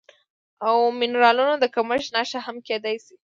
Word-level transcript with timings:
او 0.67 0.75
منرالونو 0.99 1.55
د 1.59 1.65
کمښت 1.75 2.09
نښه 2.15 2.39
هم 2.45 2.57
کیدی 2.67 2.95
شي 3.05 3.15